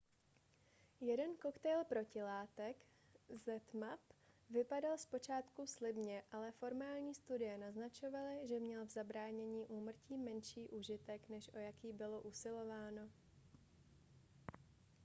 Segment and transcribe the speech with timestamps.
[1.01, 2.77] jeden koktejl protilátek
[3.71, 3.99] zmapp
[4.49, 11.49] vypadal zpočátku slibně ale formální studie naznačovaly že měl v zabránění úmrtí menší užitek než
[11.53, 13.09] o jaký bylo usilováno